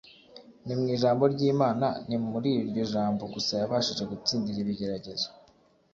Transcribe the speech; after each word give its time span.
Ni 0.65 0.73
mu 0.79 0.85
ijambo 0.95 1.23
ry’Imana. 1.33 1.87
Ni 2.07 2.17
mur’iryo 2.29 2.83
jambo 2.93 3.23
gusa 3.33 3.53
yabashije 3.61 4.03
gutsindira 4.11 4.57
ibigeragezo. 4.61 5.27